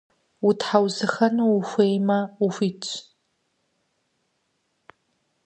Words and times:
Утхьэусыхэну 0.47 1.45
ухуеймэ, 1.57 2.19
ухуитщ. 2.45 2.85